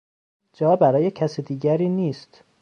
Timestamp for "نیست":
1.89-2.43